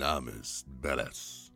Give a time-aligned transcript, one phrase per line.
[0.00, 1.52] Mein Name ist Bellas.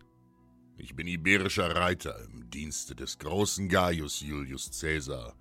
[0.76, 5.34] Ich bin iberischer Reiter im Dienste des großen Gaius Julius Caesar,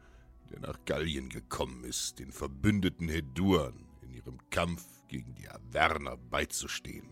[0.49, 7.09] der nach Gallien gekommen ist, den verbündeten Heduan in ihrem Kampf gegen die Averner beizustehen.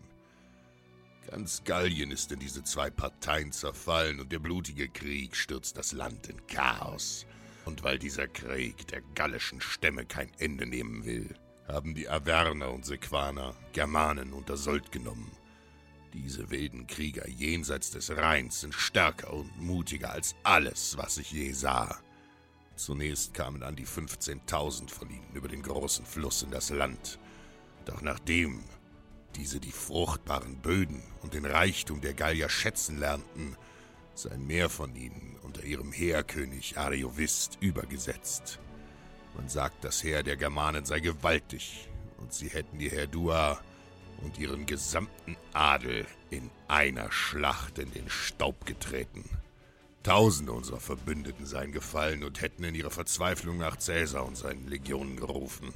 [1.30, 6.26] Ganz Gallien ist in diese zwei Parteien zerfallen und der blutige Krieg stürzt das Land
[6.26, 7.26] in Chaos.
[7.66, 11.34] Und weil dieser Krieg der gallischen Stämme kein Ende nehmen will,
[11.68, 15.30] haben die Averner und Sequaner Germanen unter Sold genommen.
[16.12, 21.52] Diese wilden Krieger jenseits des Rheins sind stärker und mutiger als alles, was ich je
[21.52, 21.98] sah.
[22.76, 27.18] Zunächst kamen an die 15.000 von ihnen über den großen Fluss in das Land.
[27.86, 28.62] Doch nachdem
[29.36, 33.56] diese die fruchtbaren Böden und den Reichtum der Gallier schätzen lernten,
[34.14, 38.58] sei mehr von ihnen unter ihrem Heerkönig Ariovist übergesetzt.
[39.34, 41.88] Man sagt, das Heer der Germanen sei gewaltig
[42.18, 43.62] und sie hätten die Herdua
[44.22, 49.28] und ihren gesamten Adel in einer Schlacht in den Staub getreten.
[50.02, 55.16] Tausende unserer Verbündeten seien gefallen und hätten in ihrer Verzweiflung nach Cäsar und seinen Legionen
[55.16, 55.72] gerufen.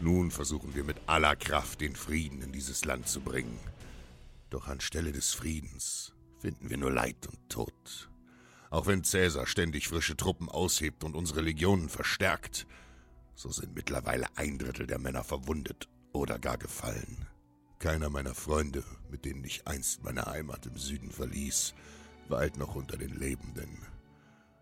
[0.00, 3.58] Nun versuchen wir mit aller Kraft den Frieden in dieses Land zu bringen.
[4.50, 8.10] Doch anstelle des Friedens finden wir nur Leid und Tod.
[8.68, 12.66] Auch wenn Cäsar ständig frische Truppen aushebt und unsere Legionen verstärkt,
[13.34, 17.26] so sind mittlerweile ein Drittel der Männer verwundet oder gar gefallen.
[17.78, 21.74] Keiner meiner Freunde, mit denen ich einst meine Heimat im Süden verließ,
[22.28, 23.78] weilt noch unter den Lebenden.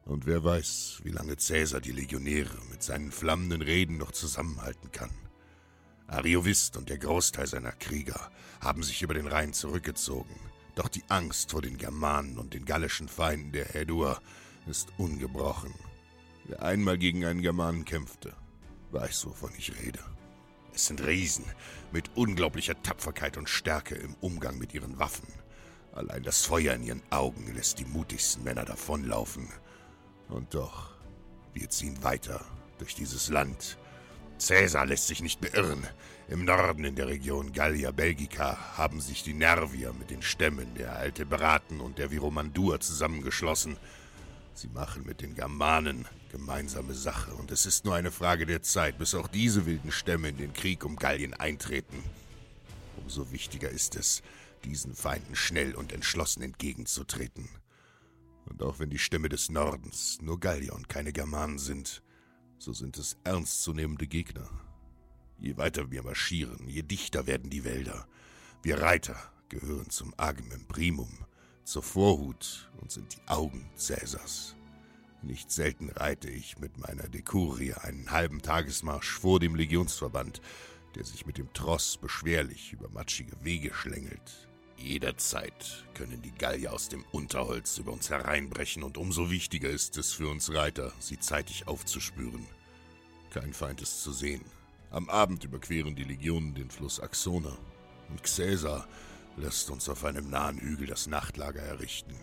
[0.05, 5.13] Und wer weiß, wie lange Cäsar die Legionäre mit seinen flammenden Reden noch zusammenhalten kann.
[6.09, 8.31] Ariovist und der Großteil seiner Krieger
[8.61, 10.35] haben sich über den Rhein zurückgezogen,
[10.75, 14.21] doch die Angst vor den Germanen und den gallischen Feinden der Häduer
[14.67, 15.73] ist ungebrochen.
[16.47, 18.35] Wer einmal gegen einen Germanen kämpfte,
[18.91, 20.01] weiß, wovon ich rede.
[20.75, 21.45] Es sind Riesen
[21.93, 25.29] mit unglaublicher Tapferkeit und Stärke im Umgang mit ihren Waffen.
[25.93, 29.49] Allein das Feuer in ihren Augen lässt die mutigsten Männer davonlaufen.
[30.29, 30.91] Und doch,
[31.53, 32.45] wir ziehen weiter
[32.79, 33.79] durch dieses Land,
[34.39, 35.87] Cäsar lässt sich nicht beirren.
[36.29, 40.97] Im Norden in der Region Gallia Belgica haben sich die Nervier mit den Stämmen der
[40.97, 43.77] Alte Braten und der Viromandur zusammengeschlossen.
[44.55, 48.99] Sie machen mit den Germanen gemeinsame Sache und es ist nur eine Frage der Zeit,
[48.99, 52.03] bis auch diese wilden Stämme in den Krieg um Gallien eintreten.
[52.97, 54.23] Umso wichtiger ist es,
[54.65, 57.49] diesen Feinden schnell und entschlossen entgegenzutreten.
[58.47, 62.03] Und auch wenn die Stämme des Nordens nur Gallier und keine Germanen sind,
[62.59, 64.49] so sind es ernstzunehmende Gegner.
[65.39, 68.07] Je weiter wir marschieren, je dichter werden die Wälder.
[68.63, 69.17] Wir Reiter
[69.49, 71.24] gehören zum Agem Primum,
[71.65, 74.55] zur Vorhut und sind die Augen Cäsars.
[75.23, 80.43] Nicht selten reite ich mit meiner Dekurie einen halben Tagesmarsch vor dem Legionsverband,
[80.95, 84.49] der sich mit dem Tross beschwerlich über matschige Wege schlängelt.
[84.77, 90.13] Jederzeit können die Gallier aus dem Unterholz über uns hereinbrechen und umso wichtiger ist es
[90.13, 92.47] für uns Reiter, sie zeitig aufzuspüren.
[93.31, 94.45] Kein Feind ist zu sehen.
[94.91, 97.57] Am Abend überqueren die Legionen den Fluss Axona
[98.11, 98.87] und Caesar
[99.37, 102.15] lässt uns auf einem nahen Hügel das Nachtlager errichten.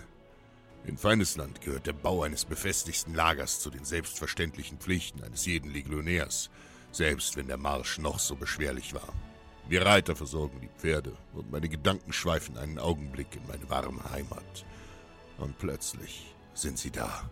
[0.86, 6.50] In Feindesland gehört der Bau eines befestigten Lagers zu den selbstverständlichen Pflichten eines jeden Legionärs,
[6.92, 9.14] selbst wenn der Marsch noch so beschwerlich war.
[9.68, 14.66] Wir Reiter versorgen die Pferde und meine Gedanken schweifen einen Augenblick in meine warme Heimat.
[15.38, 17.30] Und plötzlich sind sie da.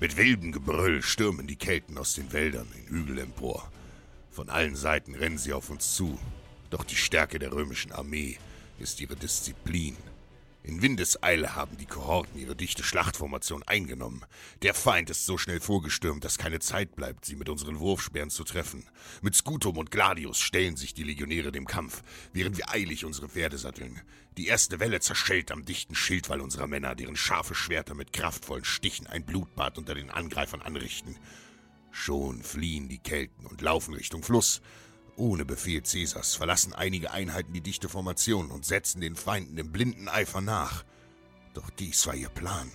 [0.00, 3.70] Mit wildem Gebrüll stürmen die Kelten aus den Wäldern in Hügel empor.
[4.30, 6.18] Von allen Seiten rennen sie auf uns zu.
[6.70, 8.38] Doch die Stärke der römischen Armee
[8.78, 9.96] ist ihre Disziplin.
[10.66, 14.24] In Windeseile haben die Kohorten ihre dichte Schlachtformation eingenommen.
[14.62, 18.42] Der Feind ist so schnell vorgestürmt, dass keine Zeit bleibt, sie mit unseren Wurfsperren zu
[18.42, 18.84] treffen.
[19.22, 22.02] Mit Scutum und Gladius stellen sich die Legionäre dem Kampf,
[22.32, 24.02] während wir eilig unsere Pferde satteln.
[24.38, 29.06] Die erste Welle zerschellt am dichten Schildwall unserer Männer, deren scharfe Schwerter mit kraftvollen Stichen
[29.06, 31.16] ein Blutbad unter den Angreifern anrichten.
[31.92, 34.60] Schon fliehen die Kelten und laufen Richtung Fluss.
[35.16, 40.08] Ohne Befehl Cäsars verlassen einige Einheiten die dichte Formation und setzen den Feinden im blinden
[40.08, 40.84] Eifer nach.
[41.54, 42.70] Doch dies war ihr Plan.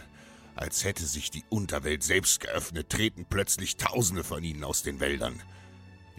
[0.56, 5.42] Als hätte sich die Unterwelt selbst geöffnet, treten plötzlich Tausende von ihnen aus den Wäldern.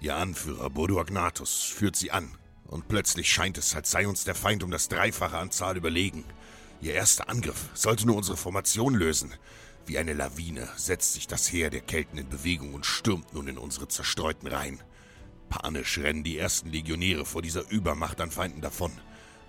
[0.00, 2.36] Ihr Anführer Boduagnatus führt sie an,
[2.66, 6.24] und plötzlich scheint es, als sei uns der Feind um das Dreifache an Zahl überlegen.
[6.80, 9.34] Ihr erster Angriff sollte nur unsere Formation lösen.
[9.86, 13.58] Wie eine Lawine setzt sich das Heer der Kelten in Bewegung und stürmt nun in
[13.58, 14.80] unsere zerstreuten Reihen.
[15.52, 18.90] Panisch rennen die ersten Legionäre vor dieser Übermacht an Feinden davon.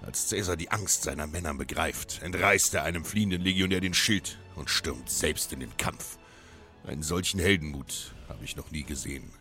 [0.02, 4.70] Als Caesar die Angst seiner Männer begreift, entreißt er einem fliehenden Legionär den Schild und
[4.70, 6.18] stürmt selbst in den Kampf.
[6.86, 9.32] Einen solchen Heldenmut habe ich noch nie gesehen.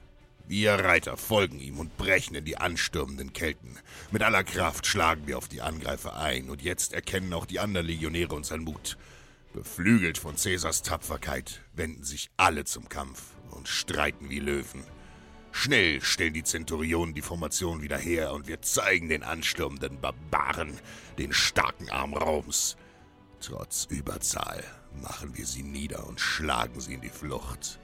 [0.46, 3.76] Wir Reiter folgen ihm und brechen in die anstürmenden Kelten.
[4.12, 7.88] Mit aller Kraft schlagen wir auf die Angreifer ein, und jetzt erkennen auch die anderen
[7.88, 8.96] Legionäre unseren Mut.
[9.52, 14.84] Beflügelt von Caesars Tapferkeit wenden sich alle zum Kampf und streiten wie Löwen.
[15.52, 20.78] Schnell stellen die Zenturionen die Formation wieder her und wir zeigen den anstürmenden Barbaren
[21.18, 22.76] den starken Arm Roms.
[23.40, 24.64] Trotz Überzahl
[25.02, 27.78] machen wir sie nieder und schlagen sie in die Flucht.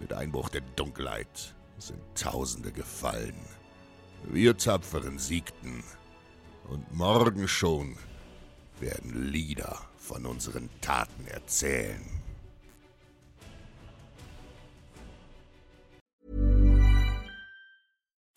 [0.00, 3.36] Mit Einbruch der Dunkelheit sind Tausende gefallen.
[4.24, 5.84] Wir Tapferen siegten
[6.68, 7.96] und morgen schon
[8.80, 12.17] werden Lieder von unseren Taten erzählen.